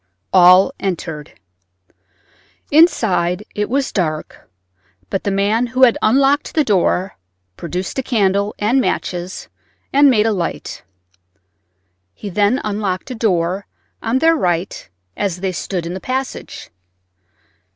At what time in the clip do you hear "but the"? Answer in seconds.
5.11-5.29